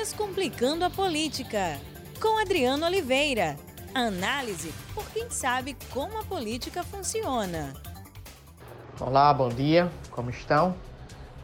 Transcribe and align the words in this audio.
Descomplicando 0.00 0.84
a 0.84 0.90
Política, 0.90 1.76
com 2.22 2.40
Adriano 2.40 2.86
Oliveira. 2.86 3.56
Análise 3.92 4.72
por 4.94 5.04
quem 5.10 5.28
sabe 5.28 5.76
como 5.90 6.16
a 6.16 6.22
política 6.22 6.84
funciona. 6.84 7.74
Olá, 9.00 9.34
bom 9.34 9.48
dia, 9.48 9.90
como 10.12 10.30
estão? 10.30 10.76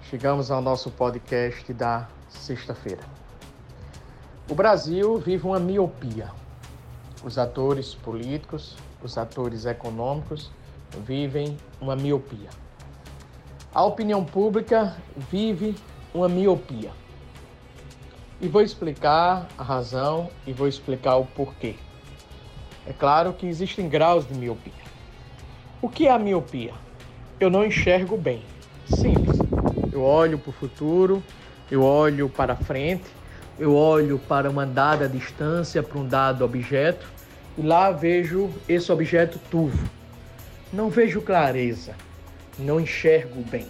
Chegamos 0.08 0.52
ao 0.52 0.62
nosso 0.62 0.88
podcast 0.92 1.72
da 1.72 2.06
sexta-feira. 2.28 3.02
O 4.48 4.54
Brasil 4.54 5.18
vive 5.18 5.44
uma 5.44 5.58
miopia. 5.58 6.30
Os 7.24 7.38
atores 7.38 7.92
políticos, 7.96 8.76
os 9.02 9.18
atores 9.18 9.66
econômicos 9.66 10.48
vivem 11.04 11.58
uma 11.80 11.96
miopia. 11.96 12.50
A 13.74 13.82
opinião 13.82 14.24
pública 14.24 14.96
vive 15.28 15.74
uma 16.14 16.28
miopia. 16.28 16.92
E 18.44 18.46
vou 18.46 18.60
explicar 18.60 19.48
a 19.56 19.62
razão 19.62 20.28
e 20.46 20.52
vou 20.52 20.68
explicar 20.68 21.16
o 21.16 21.24
porquê. 21.24 21.76
É 22.86 22.92
claro 22.92 23.32
que 23.32 23.46
existem 23.46 23.88
graus 23.88 24.28
de 24.28 24.34
miopia. 24.34 24.84
O 25.80 25.88
que 25.88 26.06
é 26.06 26.10
a 26.10 26.18
miopia? 26.18 26.74
Eu 27.40 27.48
não 27.48 27.64
enxergo 27.64 28.18
bem. 28.18 28.42
Simples. 28.86 29.38
Eu 29.90 30.02
olho 30.02 30.38
para 30.38 30.50
o 30.50 30.52
futuro, 30.52 31.22
eu 31.70 31.82
olho 31.82 32.28
para 32.28 32.54
frente, 32.54 33.06
eu 33.58 33.74
olho 33.74 34.18
para 34.18 34.50
uma 34.50 34.66
dada 34.66 35.08
distância, 35.08 35.82
para 35.82 35.98
um 35.98 36.06
dado 36.06 36.44
objeto, 36.44 37.08
e 37.56 37.62
lá 37.62 37.90
vejo 37.92 38.50
esse 38.68 38.92
objeto 38.92 39.38
turvo. 39.50 39.88
Não 40.70 40.90
vejo 40.90 41.22
clareza, 41.22 41.94
não 42.58 42.78
enxergo 42.78 43.40
bem 43.50 43.66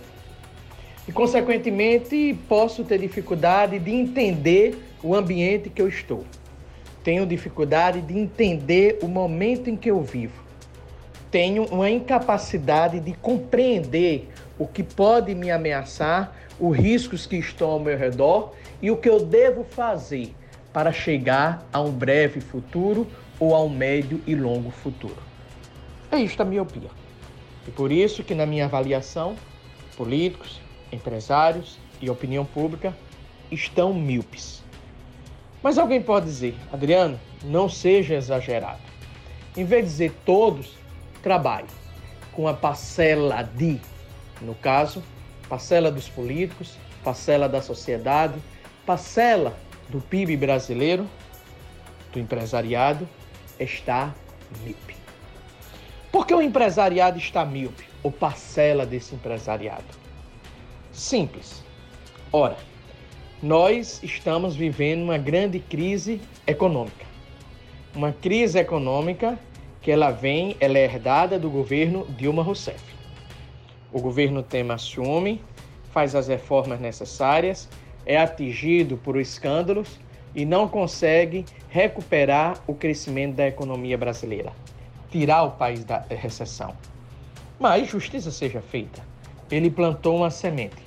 e, 1.06 1.12
consequentemente, 1.12 2.38
posso 2.48 2.84
ter 2.84 2.98
dificuldade 2.98 3.78
de 3.78 3.90
entender 3.90 4.78
o 5.02 5.14
ambiente 5.14 5.68
que 5.68 5.82
eu 5.82 5.88
estou. 5.88 6.24
Tenho 7.02 7.26
dificuldade 7.26 8.00
de 8.00 8.18
entender 8.18 8.98
o 9.02 9.08
momento 9.08 9.68
em 9.68 9.76
que 9.76 9.90
eu 9.90 10.00
vivo. 10.00 10.42
Tenho 11.30 11.64
uma 11.66 11.90
incapacidade 11.90 13.00
de 13.00 13.12
compreender 13.12 14.30
o 14.58 14.66
que 14.66 14.82
pode 14.82 15.34
me 15.34 15.50
ameaçar, 15.50 16.34
os 16.58 16.76
riscos 16.76 17.26
que 17.26 17.36
estão 17.36 17.70
ao 17.70 17.80
meu 17.80 17.98
redor 17.98 18.52
e 18.80 18.90
o 18.90 18.96
que 18.96 19.08
eu 19.08 19.20
devo 19.20 19.64
fazer 19.64 20.34
para 20.72 20.92
chegar 20.92 21.66
a 21.72 21.80
um 21.80 21.90
breve 21.90 22.40
futuro 22.40 23.06
ou 23.38 23.54
a 23.54 23.62
um 23.62 23.68
médio 23.68 24.20
e 24.26 24.34
longo 24.34 24.70
futuro. 24.70 25.16
É 26.10 26.18
isto 26.18 26.40
a 26.40 26.44
miopia. 26.44 26.88
E 27.66 27.70
por 27.70 27.90
isso 27.90 28.22
que 28.22 28.34
na 28.34 28.46
minha 28.46 28.66
avaliação, 28.66 29.34
políticos, 29.96 30.60
empresários 30.94 31.78
e 32.00 32.08
opinião 32.08 32.44
pública 32.44 32.94
estão 33.50 33.92
míopes. 33.92 34.62
Mas 35.62 35.78
alguém 35.78 36.02
pode 36.02 36.26
dizer, 36.26 36.54
Adriano, 36.72 37.18
não 37.42 37.68
seja 37.68 38.14
exagerado. 38.14 38.80
Em 39.56 39.64
vez 39.64 39.84
de 39.84 39.90
dizer 39.90 40.14
todos, 40.24 40.74
trabalhe 41.22 41.68
com 42.32 42.46
a 42.48 42.54
parcela 42.54 43.42
de, 43.42 43.80
no 44.40 44.54
caso, 44.54 45.02
parcela 45.48 45.90
dos 45.90 46.08
políticos, 46.08 46.76
parcela 47.02 47.48
da 47.48 47.62
sociedade, 47.62 48.34
parcela 48.84 49.56
do 49.88 50.00
PIB 50.00 50.36
brasileiro, 50.36 51.08
do 52.12 52.18
empresariado, 52.18 53.08
está 53.58 54.12
míope. 54.62 54.96
Por 56.10 56.26
que 56.26 56.34
o 56.34 56.42
empresariado 56.42 57.18
está 57.18 57.44
míope, 57.44 57.84
ou 58.02 58.12
parcela 58.12 58.84
desse 58.84 59.14
empresariado? 59.14 60.03
Simples. 60.94 61.64
Ora, 62.32 62.56
nós 63.42 64.00
estamos 64.00 64.54
vivendo 64.54 65.02
uma 65.02 65.18
grande 65.18 65.58
crise 65.58 66.20
econômica. 66.46 67.04
Uma 67.92 68.12
crise 68.12 68.60
econômica 68.60 69.36
que 69.82 69.90
ela 69.90 70.12
vem, 70.12 70.56
ela 70.60 70.78
é 70.78 70.84
herdada 70.84 71.36
do 71.36 71.50
governo 71.50 72.06
Dilma 72.16 72.44
Rousseff. 72.44 72.80
O 73.92 74.00
governo 74.00 74.40
Temer 74.40 74.76
assume, 74.76 75.42
faz 75.90 76.14
as 76.14 76.28
reformas 76.28 76.78
necessárias, 76.80 77.68
é 78.06 78.16
atingido 78.16 78.96
por 78.96 79.18
escândalos 79.18 79.98
e 80.32 80.44
não 80.44 80.68
consegue 80.68 81.44
recuperar 81.68 82.62
o 82.68 82.74
crescimento 82.74 83.34
da 83.34 83.48
economia 83.48 83.98
brasileira, 83.98 84.52
tirar 85.10 85.42
o 85.42 85.50
país 85.50 85.84
da 85.84 86.04
recessão. 86.08 86.72
Mas 87.58 87.88
justiça 87.88 88.30
seja 88.30 88.60
feita. 88.60 89.13
Ele 89.50 89.70
plantou 89.70 90.16
uma 90.16 90.30
semente. 90.30 90.82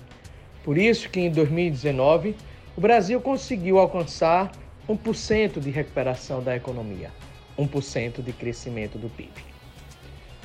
Por 0.63 0.77
isso 0.77 1.09
que 1.09 1.19
em 1.19 1.31
2019 1.31 2.35
o 2.75 2.81
Brasil 2.81 3.19
conseguiu 3.21 3.79
alcançar 3.79 4.51
1% 4.87 5.59
de 5.59 5.69
recuperação 5.69 6.41
da 6.41 6.55
economia, 6.55 7.11
1% 7.57 8.21
de 8.21 8.33
crescimento 8.33 8.97
do 8.97 9.09
PIB. 9.09 9.31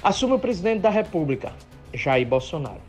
Assume 0.03 0.35
o 0.35 0.39
presidente 0.39 0.81
da 0.81 0.91
República, 0.91 1.53
Jair 1.93 2.27
Bolsonaro. 2.27 2.81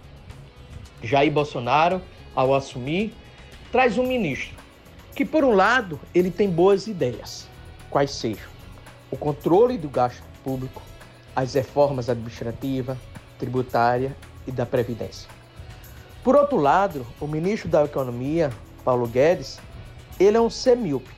Jair 1.01 1.31
Bolsonaro, 1.31 2.01
ao 2.35 2.53
assumir, 2.53 3.13
traz 3.71 3.97
um 3.97 4.07
ministro 4.07 4.55
que, 5.15 5.25
por 5.25 5.43
um 5.43 5.53
lado, 5.53 5.99
ele 6.13 6.31
tem 6.31 6.49
boas 6.49 6.87
ideias, 6.87 7.47
quais 7.89 8.11
sejam 8.11 8.53
o 9.13 9.17
controle 9.17 9.77
do 9.77 9.87
gasto 9.87 10.23
público, 10.43 10.81
as 11.35 11.53
reformas 11.53 12.09
administrativa, 12.09 12.97
tributária 13.37 14.15
e 14.47 14.51
da 14.51 14.65
Previdência. 14.65 15.29
Por 16.23 16.35
outro 16.35 16.57
lado, 16.57 17.05
o 17.19 17.27
ministro 17.27 17.69
da 17.69 17.83
Economia, 17.83 18.51
Paulo 18.83 19.07
Guedes, 19.07 19.59
ele 20.19 20.37
é 20.37 20.41
um 20.41 20.49
semíope 20.49 21.11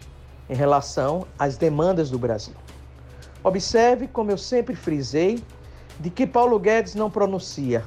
em 0.50 0.56
relação 0.56 1.28
às 1.38 1.58
demandas 1.58 2.10
do 2.10 2.18
Brasil. 2.18 2.56
Observe, 3.44 4.08
como 4.08 4.32
eu 4.32 4.38
sempre 4.38 4.76
frisei, 4.76 5.44
de 6.00 6.10
que 6.10 6.26
Paulo 6.26 6.60
Guedes 6.60 6.96
não 6.96 7.10
pronuncia 7.10 7.86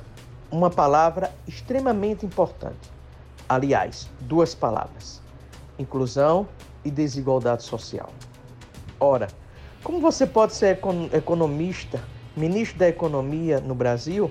uma 0.51 0.71
palavra 0.71 1.33
extremamente 1.47 2.25
importante. 2.25 2.91
Aliás, 3.49 4.09
duas 4.21 4.55
palavras: 4.55 5.21
inclusão 5.79 6.47
e 6.85 6.91
desigualdade 6.91 7.65
social. 7.65 8.11
Ora, 9.01 9.29
como 9.83 10.01
você 10.01 10.27
pode 10.27 10.55
ser 10.55 10.79
economista, 11.13 12.03
ministro 12.37 12.79
da 12.79 12.89
Economia 12.89 13.61
no 13.61 13.75
Brasil, 13.75 14.31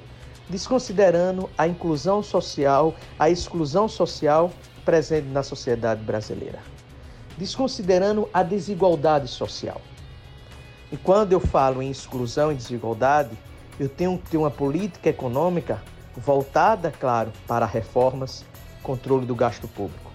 desconsiderando 0.50 1.50
a 1.58 1.68
inclusão 1.68 2.24
social, 2.24 2.96
a 3.20 3.30
exclusão 3.30 3.88
social 3.88 4.52
presente 4.86 5.28
na 5.28 5.44
sociedade 5.44 6.02
brasileira, 6.02 6.60
desconsiderando 7.38 8.30
a 8.34 8.44
desigualdade 8.44 9.28
social. 9.28 9.82
E 10.92 10.96
quando 10.96 11.34
eu 11.34 11.40
falo 11.40 11.82
em 11.82 11.92
exclusão 11.92 12.52
e 12.52 12.56
desigualdade, 12.56 13.38
eu 13.78 13.90
tenho 13.90 14.18
que 14.18 14.30
ter 14.30 14.38
uma 14.38 14.50
política 14.50 15.10
econômica 15.10 15.82
voltada, 16.16 16.92
claro, 16.98 17.32
para 17.46 17.66
reformas, 17.66 18.46
controle 18.82 19.26
do 19.26 19.36
gasto 19.36 19.68
público. 19.68 20.12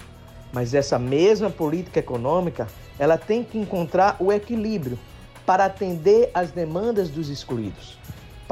Mas 0.50 0.74
essa 0.74 0.98
mesma 0.98 1.50
política 1.50 2.00
econômica, 2.00 2.66
ela 2.98 3.18
tem 3.18 3.44
que 3.44 3.58
encontrar 3.58 4.16
o 4.18 4.32
equilíbrio 4.32 4.98
para 5.44 5.66
atender 5.66 6.30
às 6.34 6.50
demandas 6.50 7.10
dos 7.10 7.28
excluídos 7.28 7.98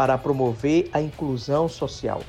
para 0.00 0.16
promover 0.16 0.88
a 0.94 1.02
inclusão 1.02 1.68
social, 1.68 2.22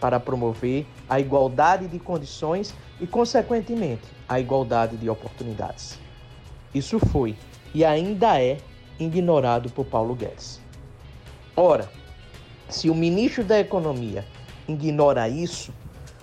para 0.00 0.18
promover 0.18 0.86
a 1.06 1.20
igualdade 1.20 1.86
de 1.86 1.98
condições 1.98 2.74
e, 2.98 3.06
consequentemente, 3.06 4.04
a 4.26 4.40
igualdade 4.40 4.96
de 4.96 5.10
oportunidades. 5.10 5.98
Isso 6.74 6.98
foi 6.98 7.36
e 7.74 7.84
ainda 7.84 8.40
é 8.40 8.56
ignorado 8.98 9.68
por 9.68 9.84
Paulo 9.84 10.14
Guedes. 10.14 10.58
Ora, 11.54 11.90
se 12.66 12.88
o 12.88 12.94
ministro 12.94 13.44
da 13.44 13.60
Economia 13.60 14.24
ignora 14.66 15.28
isso, 15.28 15.70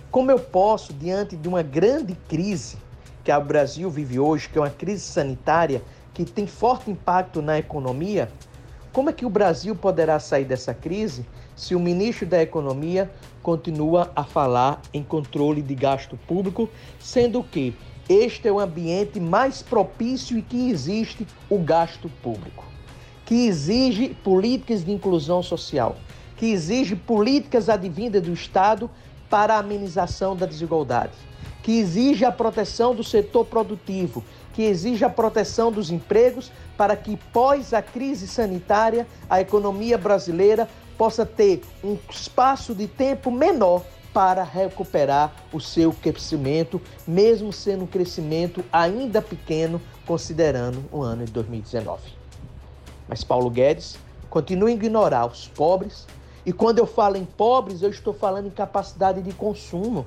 como 0.09 0.31
eu 0.31 0.39
posso, 0.39 0.91
diante 0.91 1.35
de 1.35 1.47
uma 1.47 1.61
grande 1.61 2.15
crise 2.27 2.77
que 3.23 3.31
o 3.31 3.41
Brasil 3.41 3.91
vive 3.91 4.17
hoje, 4.19 4.49
que 4.49 4.57
é 4.57 4.61
uma 4.61 4.71
crise 4.71 5.03
sanitária 5.03 5.83
que 6.15 6.25
tem 6.25 6.47
forte 6.47 6.89
impacto 6.89 7.43
na 7.43 7.59
economia, 7.59 8.27
como 8.95 9.09
é 9.09 9.13
que 9.13 9.25
o 9.25 9.29
Brasil 9.29 9.75
poderá 9.75 10.21
sair 10.21 10.45
dessa 10.45 10.73
crise 10.73 11.25
se 11.53 11.75
o 11.75 11.79
ministro 11.81 12.25
da 12.25 12.41
Economia 12.41 13.11
continua 13.43 14.09
a 14.15 14.23
falar 14.23 14.81
em 14.93 15.03
controle 15.03 15.61
de 15.61 15.75
gasto 15.75 16.15
público, 16.25 16.69
sendo 16.97 17.43
que 17.43 17.75
este 18.07 18.47
é 18.47 18.51
o 18.53 18.57
ambiente 18.57 19.19
mais 19.19 19.61
propício 19.61 20.37
e 20.37 20.41
que 20.41 20.69
existe 20.69 21.27
o 21.49 21.59
gasto 21.59 22.09
público, 22.23 22.63
que 23.25 23.47
exige 23.47 24.15
políticas 24.23 24.85
de 24.85 24.93
inclusão 24.93 25.43
social, 25.43 25.97
que 26.37 26.45
exige 26.45 26.95
políticas 26.95 27.67
advindas 27.67 28.23
do 28.23 28.31
Estado 28.31 28.89
para 29.29 29.55
a 29.55 29.59
amenização 29.59 30.37
da 30.37 30.45
desigualdade, 30.45 31.11
que 31.65 31.79
exige 31.79 32.23
a 32.23 32.31
proteção 32.31 32.93
do 32.93 33.03
setor 33.03 33.43
produtivo, 33.43 34.23
que 34.53 34.61
exige 34.61 35.03
a 35.03 35.09
proteção 35.09 35.71
dos 35.71 35.89
empregos 35.89 36.51
para 36.77 36.95
que, 36.95 37.17
pós 37.33 37.73
a 37.73 37.81
crise 37.81 38.27
sanitária, 38.27 39.07
a 39.27 39.41
economia 39.41 39.97
brasileira 39.97 40.69
possa 40.95 41.25
ter 41.25 41.63
um 41.83 41.97
espaço 42.07 42.75
de 42.75 42.87
tempo 42.87 43.31
menor 43.31 43.81
para 44.13 44.43
recuperar 44.43 45.33
o 45.51 45.59
seu 45.59 45.91
crescimento, 45.91 46.79
mesmo 47.07 47.51
sendo 47.51 47.85
um 47.85 47.87
crescimento 47.87 48.63
ainda 48.71 49.19
pequeno, 49.19 49.81
considerando 50.05 50.85
o 50.91 51.01
ano 51.01 51.25
de 51.25 51.31
2019. 51.31 51.99
Mas 53.07 53.23
Paulo 53.23 53.49
Guedes 53.49 53.97
continua 54.29 54.69
a 54.69 54.71
ignorar 54.71 55.25
os 55.25 55.47
pobres, 55.47 56.05
e 56.45 56.53
quando 56.53 56.77
eu 56.77 56.85
falo 56.85 57.17
em 57.17 57.25
pobres, 57.25 57.81
eu 57.81 57.89
estou 57.89 58.13
falando 58.13 58.45
em 58.45 58.51
capacidade 58.51 59.19
de 59.23 59.33
consumo. 59.33 60.05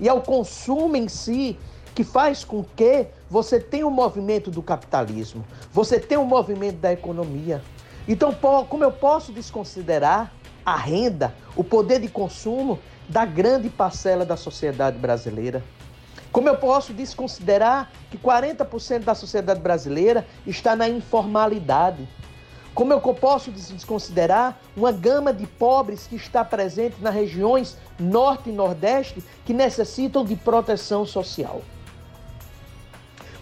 E 0.00 0.08
é 0.08 0.12
o 0.12 0.20
consumo 0.20 0.96
em 0.96 1.08
si 1.08 1.58
que 1.94 2.02
faz 2.02 2.44
com 2.44 2.64
que 2.64 3.06
você 3.28 3.60
tenha 3.60 3.86
o 3.86 3.90
um 3.90 3.92
movimento 3.92 4.50
do 4.50 4.62
capitalismo, 4.62 5.44
você 5.72 6.00
tenha 6.00 6.20
o 6.20 6.22
um 6.22 6.26
movimento 6.26 6.76
da 6.76 6.92
economia. 6.92 7.62
Então, 8.08 8.34
como 8.68 8.82
eu 8.82 8.90
posso 8.90 9.32
desconsiderar 9.32 10.32
a 10.64 10.76
renda, 10.76 11.34
o 11.54 11.62
poder 11.62 12.00
de 12.00 12.08
consumo 12.08 12.78
da 13.08 13.24
grande 13.24 13.68
parcela 13.68 14.24
da 14.24 14.36
sociedade 14.36 14.98
brasileira? 14.98 15.62
Como 16.32 16.48
eu 16.48 16.56
posso 16.56 16.92
desconsiderar 16.92 17.90
que 18.10 18.16
40% 18.16 19.00
da 19.00 19.14
sociedade 19.14 19.60
brasileira 19.60 20.26
está 20.46 20.76
na 20.76 20.88
informalidade? 20.88 22.08
Como 22.74 22.92
eu 22.92 23.00
posso 23.00 23.50
desconsiderar 23.50 24.60
uma 24.76 24.92
gama 24.92 25.32
de 25.32 25.46
pobres 25.46 26.06
que 26.06 26.16
está 26.16 26.44
presente 26.44 26.96
nas 27.00 27.14
regiões 27.14 27.76
norte 27.98 28.48
e 28.48 28.52
nordeste 28.52 29.22
que 29.44 29.52
necessitam 29.52 30.24
de 30.24 30.36
proteção 30.36 31.04
social? 31.04 31.62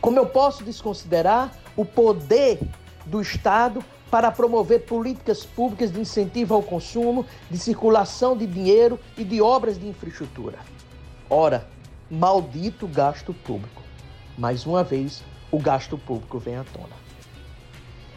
Como 0.00 0.19
eu 0.19 0.26
posso 0.26 0.64
desconsiderar 0.64 1.52
o 1.76 1.84
poder 1.84 2.58
do 3.04 3.20
Estado 3.20 3.84
para 4.10 4.30
promover 4.30 4.86
políticas 4.86 5.44
públicas 5.44 5.92
de 5.92 6.00
incentivo 6.00 6.54
ao 6.54 6.62
consumo, 6.62 7.26
de 7.50 7.58
circulação 7.58 8.36
de 8.36 8.46
dinheiro 8.46 8.98
e 9.16 9.25
de 9.25 9.42
obras 9.42 9.78
de 9.78 9.86
infraestrutura? 9.86 10.58
Ora, 11.28 11.69
maldito 12.10 12.86
gasto 12.86 13.34
público. 13.34 13.82
Mais 14.38 14.64
uma 14.64 14.82
vez, 14.82 15.22
o 15.50 15.58
gasto 15.58 15.98
público 15.98 16.38
vem 16.38 16.56
à 16.56 16.64
tona. 16.64 16.96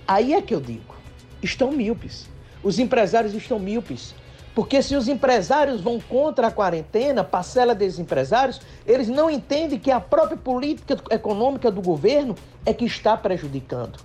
Aí 0.07 0.33
é 0.33 0.41
que 0.41 0.53
eu 0.53 0.61
digo: 0.61 1.00
estão 1.41 1.71
míopes. 1.71 2.27
Os 2.63 2.79
empresários 2.79 3.33
estão 3.33 3.59
míopes. 3.59 4.13
Porque 4.53 4.81
se 4.81 4.95
os 4.95 5.07
empresários 5.07 5.79
vão 5.79 5.99
contra 5.99 6.47
a 6.47 6.51
quarentena, 6.51 7.23
parcela 7.23 7.73
desses 7.73 7.99
empresários, 7.99 8.59
eles 8.85 9.07
não 9.07 9.29
entendem 9.29 9.79
que 9.79 9.89
a 9.89 9.99
própria 9.99 10.37
política 10.37 10.97
econômica 11.09 11.71
do 11.71 11.81
governo 11.81 12.35
é 12.65 12.73
que 12.73 12.85
está 12.85 13.15
prejudicando 13.15 13.99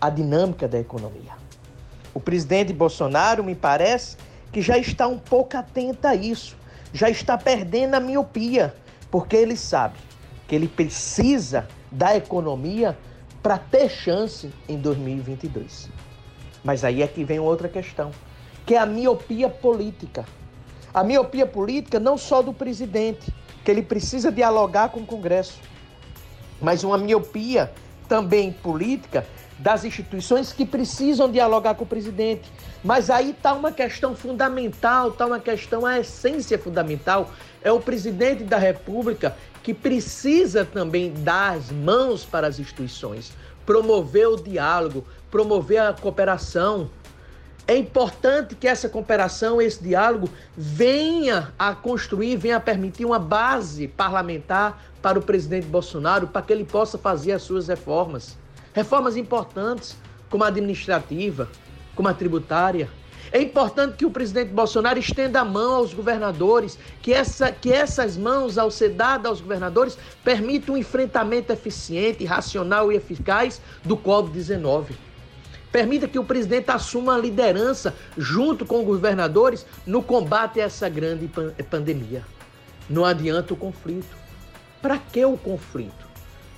a 0.00 0.08
dinâmica 0.08 0.68
da 0.68 0.78
economia. 0.78 1.32
O 2.14 2.20
presidente 2.20 2.72
Bolsonaro, 2.72 3.42
me 3.42 3.54
parece, 3.54 4.16
que 4.52 4.62
já 4.62 4.78
está 4.78 5.08
um 5.08 5.18
pouco 5.18 5.56
atento 5.56 6.06
a 6.06 6.14
isso, 6.14 6.56
já 6.92 7.10
está 7.10 7.36
perdendo 7.36 7.94
a 7.94 8.00
miopia, 8.00 8.74
porque 9.10 9.36
ele 9.36 9.56
sabe 9.56 9.98
que 10.46 10.54
ele 10.54 10.68
precisa 10.68 11.68
da 11.90 12.16
economia 12.16 12.96
para 13.42 13.58
ter 13.58 13.88
chance 13.88 14.50
em 14.68 14.78
2022. 14.78 15.88
Mas 16.62 16.84
aí 16.84 17.02
é 17.02 17.06
que 17.06 17.24
vem 17.24 17.38
outra 17.38 17.68
questão 17.68 18.10
que 18.66 18.74
é 18.74 18.78
a 18.78 18.86
miopia 18.86 19.48
política. 19.48 20.24
A 20.94 21.02
miopia 21.02 21.44
política 21.44 21.98
não 21.98 22.16
só 22.16 22.40
do 22.40 22.52
presidente, 22.52 23.32
que 23.64 23.70
ele 23.70 23.82
precisa 23.82 24.30
dialogar 24.30 24.90
com 24.90 25.00
o 25.00 25.06
Congresso, 25.06 25.58
mas 26.60 26.84
uma 26.84 26.96
miopia 26.96 27.72
também 28.08 28.52
política 28.52 29.26
das 29.58 29.84
instituições 29.84 30.52
que 30.52 30.64
precisam 30.64 31.30
dialogar 31.30 31.74
com 31.74 31.84
o 31.84 31.86
presidente. 31.86 32.50
Mas 32.82 33.10
aí 33.10 33.30
está 33.30 33.52
uma 33.52 33.72
questão 33.72 34.14
fundamental, 34.14 35.08
está 35.08 35.26
uma 35.26 35.40
questão, 35.40 35.84
a 35.84 35.98
essência 35.98 36.58
fundamental 36.58 37.30
é 37.62 37.70
o 37.70 37.80
presidente 37.80 38.44
da 38.44 38.56
República 38.56 39.36
que 39.62 39.74
precisa 39.74 40.64
também 40.64 41.12
dar 41.12 41.56
as 41.56 41.70
mãos 41.70 42.24
para 42.24 42.46
as 42.46 42.58
instituições, 42.58 43.32
promover 43.66 44.28
o 44.28 44.36
diálogo, 44.36 45.04
promover 45.30 45.78
a 45.78 45.92
cooperação, 45.92 46.90
é 47.70 47.76
importante 47.76 48.56
que 48.56 48.66
essa 48.66 48.88
cooperação, 48.88 49.62
esse 49.62 49.80
diálogo, 49.80 50.28
venha 50.56 51.52
a 51.56 51.72
construir, 51.72 52.36
venha 52.36 52.56
a 52.56 52.60
permitir 52.60 53.04
uma 53.04 53.18
base 53.18 53.86
parlamentar 53.86 54.82
para 55.00 55.18
o 55.18 55.22
presidente 55.22 55.66
Bolsonaro, 55.66 56.26
para 56.26 56.42
que 56.42 56.52
ele 56.52 56.64
possa 56.64 56.98
fazer 56.98 57.30
as 57.30 57.42
suas 57.42 57.68
reformas. 57.68 58.36
Reformas 58.74 59.16
importantes, 59.16 59.96
como 60.28 60.42
a 60.42 60.48
administrativa, 60.48 61.48
como 61.94 62.08
a 62.08 62.14
tributária. 62.14 62.88
É 63.30 63.40
importante 63.40 63.96
que 63.96 64.04
o 64.04 64.10
presidente 64.10 64.50
Bolsonaro 64.50 64.98
estenda 64.98 65.40
a 65.40 65.44
mão 65.44 65.74
aos 65.74 65.94
governadores, 65.94 66.76
que, 67.00 67.12
essa, 67.12 67.52
que 67.52 67.72
essas 67.72 68.16
mãos, 68.16 68.58
ao 68.58 68.70
ser 68.70 68.90
dadas 68.90 69.26
aos 69.26 69.40
governadores, 69.40 69.96
permitam 70.24 70.74
um 70.74 70.78
enfrentamento 70.78 71.52
eficiente, 71.52 72.24
racional 72.24 72.90
e 72.90 72.96
eficaz 72.96 73.62
do 73.84 73.96
Covid-19. 73.96 75.09
Permita 75.72 76.08
que 76.08 76.18
o 76.18 76.24
presidente 76.24 76.70
assuma 76.70 77.14
a 77.14 77.18
liderança 77.18 77.94
junto 78.18 78.66
com 78.66 78.84
governadores 78.84 79.64
no 79.86 80.02
combate 80.02 80.60
a 80.60 80.64
essa 80.64 80.88
grande 80.88 81.30
pandemia. 81.70 82.24
Não 82.88 83.04
adianta 83.04 83.54
o 83.54 83.56
conflito. 83.56 84.16
Para 84.82 84.98
que 84.98 85.24
o 85.24 85.36
conflito? 85.36 86.08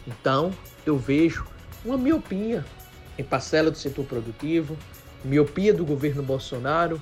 Então, 0.07 0.53
eu 0.87 0.97
vejo 0.97 1.47
uma 1.85 1.99
miopia 1.99 2.65
em 3.19 3.25
parcela 3.25 3.71
do 3.71 3.77
setor 3.77 4.07
produtivo, 4.07 4.77
miopia 5.25 5.75
do 5.75 5.85
governo 5.85 6.23
Bolsonaro, 6.23 7.01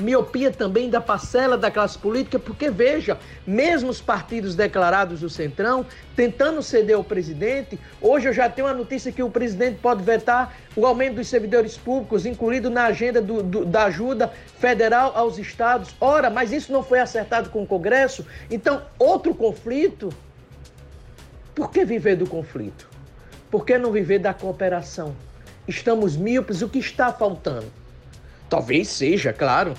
miopia 0.00 0.50
também 0.50 0.88
da 0.88 1.00
parcela 1.00 1.56
da 1.56 1.70
classe 1.70 1.98
política, 1.98 2.38
porque 2.38 2.70
veja, 2.70 3.18
mesmo 3.46 3.90
os 3.90 4.00
partidos 4.00 4.54
declarados 4.54 5.20
do 5.20 5.30
Centrão, 5.30 5.84
tentando 6.16 6.62
ceder 6.62 6.96
ao 6.96 7.04
presidente, 7.04 7.78
hoje 8.00 8.28
eu 8.28 8.32
já 8.32 8.48
tenho 8.48 8.66
uma 8.66 8.74
notícia 8.74 9.12
que 9.12 9.22
o 9.22 9.30
presidente 9.30 9.78
pode 9.80 10.02
vetar 10.02 10.56
o 10.74 10.86
aumento 10.86 11.16
dos 11.16 11.28
servidores 11.28 11.76
públicos, 11.76 12.26
incluído 12.26 12.70
na 12.70 12.86
agenda 12.86 13.20
do, 13.20 13.42
do, 13.42 13.64
da 13.64 13.84
ajuda 13.84 14.32
federal 14.58 15.12
aos 15.14 15.38
estados. 15.38 15.94
Ora, 16.00 16.30
mas 16.30 16.52
isso 16.52 16.72
não 16.72 16.82
foi 16.82 17.00
acertado 17.00 17.50
com 17.50 17.62
o 17.62 17.66
Congresso, 17.66 18.26
então 18.50 18.82
outro 18.98 19.34
conflito. 19.34 20.10
Por 21.54 21.70
que 21.70 21.84
viver 21.84 22.16
do 22.16 22.26
conflito? 22.26 22.88
Por 23.50 23.64
que 23.64 23.76
não 23.76 23.90
viver 23.90 24.20
da 24.20 24.32
cooperação? 24.32 25.14
Estamos 25.66 26.16
míopes, 26.16 26.62
o 26.62 26.68
que 26.68 26.78
está 26.78 27.12
faltando? 27.12 27.66
Talvez 28.48 28.88
seja, 28.88 29.32
claro, 29.32 29.74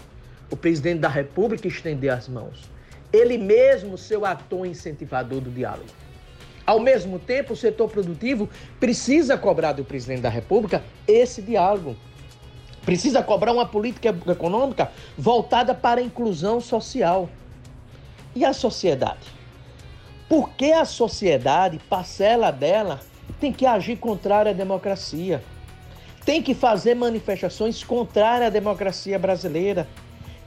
o 0.51 0.57
presidente 0.57 1.00
da 1.00 1.07
República 1.07 1.68
estender 1.68 2.12
as 2.12 2.27
mãos. 2.27 2.69
Ele 3.12 3.38
mesmo 3.38 3.98
ser 3.98 4.18
o 4.18 4.25
ator 4.25 4.68
incentivador 4.68 5.42
do 5.42 5.50
diálogo. 5.50 5.89
Ao 6.65 6.80
mesmo 6.80 7.18
tempo, 7.18 7.53
o 7.53 7.57
setor 7.57 7.89
produtivo 7.89 8.48
precisa 8.80 9.38
cobrar 9.38 9.74
do 9.74 9.83
presidente 9.83 10.22
da 10.22 10.29
República 10.29 10.84
esse 11.08 11.41
diálogo. 11.41 11.96
Precisa 12.86 13.24
cobrar 13.24 13.53
uma 13.53 13.65
política 13.65 14.10
econômica 14.29 14.91
voltada 15.17 15.74
para 15.74 16.01
a 16.01 16.03
inclusão 16.03 16.60
social. 16.60 17.29
E 18.36 18.46
a 18.46 18.53
sociedade? 18.53 19.27
Por 20.29 20.50
que 20.51 20.72
a 20.72 20.86
sociedade, 20.86 21.79
parcela 21.89 22.51
dela, 22.51 23.01
tem 23.39 23.51
que 23.51 23.65
agir 23.65 23.98
contrária 23.98 24.51
à 24.51 24.53
democracia? 24.53 25.43
Tem 26.24 26.41
que 26.41 26.53
fazer 26.53 26.96
manifestações 26.96 27.84
contrárias 27.84 28.48
à 28.48 28.50
democracia 28.50 29.17
brasileira? 29.20 29.88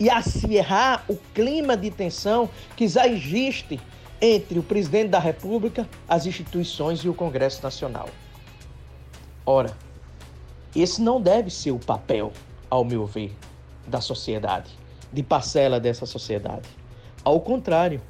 E 0.05 0.11
acirrar 0.11 1.03
o 1.09 1.17
clima 1.33 1.75
de 1.75 1.91
tensão 1.91 2.51
que 2.77 2.87
já 2.87 3.09
existe 3.09 3.81
entre 4.21 4.59
o 4.59 4.63
presidente 4.63 5.09
da 5.09 5.19
República, 5.19 5.89
as 6.07 6.27
instituições 6.27 7.01
e 7.01 7.09
o 7.09 7.15
Congresso 7.15 7.63
Nacional. 7.63 8.11
Ora, 9.47 9.75
esse 10.77 11.01
não 11.01 11.23
deve 11.23 11.49
ser 11.49 11.71
o 11.71 11.79
papel, 11.79 12.35
ao 12.69 12.85
meu 12.85 13.07
ver, 13.07 13.35
da 13.87 13.99
sociedade, 14.03 14.73
de 15.11 15.23
parcela 15.23 15.81
dessa 15.81 16.05
sociedade. 16.05 16.69
Ao 17.25 17.41
contrário, 17.41 18.03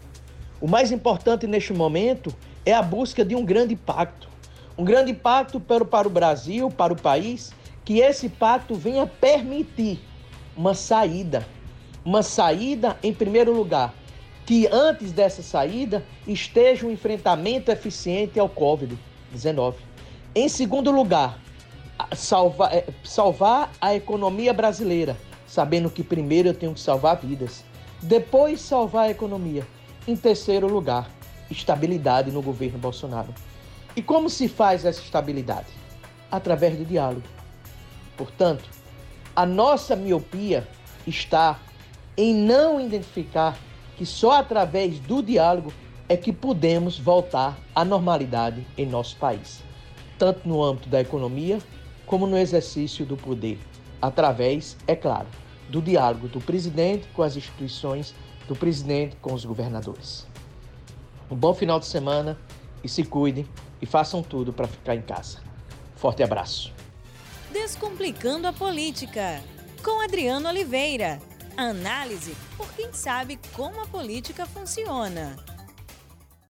o 0.61 0.67
mais 0.67 0.91
importante 0.91 1.47
neste 1.47 1.73
momento 1.73 2.35
é 2.67 2.73
a 2.75 2.83
busca 2.83 3.25
de 3.25 3.37
um 3.37 3.45
grande 3.45 3.77
pacto. 3.77 4.29
Um 4.77 4.83
grande 4.83 5.15
pacto 5.15 5.61
para, 5.61 5.85
para 5.85 6.09
o 6.09 6.11
Brasil, 6.11 6.69
para 6.73 6.93
o 6.93 7.01
país, 7.01 7.53
que 7.85 8.01
esse 8.01 8.29
pacto 8.29 8.75
venha 8.75 9.07
permitir 9.07 10.01
uma 10.57 10.75
saída 10.75 11.54
uma 12.05 12.23
saída, 12.23 12.99
em 13.03 13.13
primeiro 13.13 13.53
lugar, 13.53 13.95
que 14.45 14.67
antes 14.67 15.11
dessa 15.11 15.43
saída 15.43 16.05
esteja 16.27 16.87
um 16.87 16.91
enfrentamento 16.91 17.71
eficiente 17.71 18.39
ao 18.39 18.49
Covid-19. 18.49 19.75
Em 20.35 20.49
segundo 20.49 20.91
lugar, 20.91 21.39
salvar, 22.15 22.75
é, 22.75 22.87
salvar 23.03 23.73
a 23.81 23.95
economia 23.95 24.53
brasileira, 24.53 25.17
sabendo 25.47 25.89
que 25.89 26.03
primeiro 26.03 26.49
eu 26.49 26.55
tenho 26.55 26.75
que 26.75 26.81
salvar 26.81 27.17
vidas, 27.17 27.65
depois 28.03 28.61
salvar 28.61 29.07
a 29.07 29.11
economia. 29.11 29.67
Em 30.07 30.15
terceiro 30.15 30.67
lugar, 30.67 31.09
estabilidade 31.51 32.31
no 32.31 32.43
governo 32.43 32.79
Bolsonaro. 32.79 33.33
E 33.97 34.03
como 34.03 34.29
se 34.29 34.49
faz 34.49 34.85
essa 34.85 35.01
estabilidade? 35.01 35.69
Através 36.31 36.77
do 36.77 36.85
diálogo. 36.85 37.23
Portanto, 38.17 38.69
a 39.35 39.47
nossa 39.47 39.97
miopia 39.97 40.69
está 41.07 41.59
em 42.17 42.35
não 42.35 42.81
identificar 42.81 43.59
que 43.97 44.07
só 44.07 44.33
através 44.33 44.99
do 44.99 45.23
diálogo 45.23 45.73
é 46.09 46.17
que 46.17 46.33
podemos 46.33 46.99
voltar 46.99 47.59
à 47.75 47.85
normalidade 47.85 48.67
em 48.77 48.87
nosso 48.87 49.17
país, 49.17 49.63
tanto 50.19 50.47
no 50.49 50.63
âmbito 50.63 50.89
da 50.89 51.01
economia 51.01 51.59
como 52.07 52.27
no 52.27 52.37
exercício 52.37 53.07
do 53.07 53.17
poder, 53.17 53.59
através, 54.01 54.77
é 54.87 54.95
claro, 54.95 55.27
do 55.69 55.81
diálogo 55.81 56.29
do 56.29 56.41
presidente 56.41 57.09
com 57.15 57.23
as 57.23 57.37
instituições, 57.37 58.15
do 58.47 58.55
presidente 58.55 59.17
com 59.17 59.33
os 59.33 59.45
governadores. 59.45 60.27
Um 61.31 61.37
bom 61.37 61.55
final 61.55 61.81
de 61.81 61.87
semana 61.87 62.39
e 62.83 62.89
se 62.89 63.03
cuidem 63.03 63.47
e 63.81 63.87
façam 63.87 64.23
tudo 64.23 64.53
para 64.53 64.69
ficar 64.69 64.95
em 64.95 65.03
casa. 65.03 65.39
Forte 65.97 66.23
abraço. 66.23 66.73
Descomplicando 67.51 68.47
a 68.47 68.53
política, 68.53 69.43
com 69.83 70.03
Adriano 70.03 70.49
Oliveira. 70.49 71.19
Análise 71.57 72.35
por 72.57 72.69
quem 72.73 72.93
sabe 72.93 73.39
como 73.53 73.81
a 73.81 73.87
política 73.87 74.45
funciona. 74.45 75.37